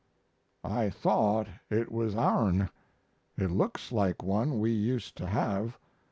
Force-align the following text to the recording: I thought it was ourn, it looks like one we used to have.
I 0.63 0.89
thought 0.89 1.47
it 1.69 1.91
was 1.91 2.15
ourn, 2.15 2.71
it 3.37 3.51
looks 3.51 3.91
like 3.91 4.23
one 4.23 4.57
we 4.59 4.71
used 4.71 5.15
to 5.17 5.27
have. 5.27 5.77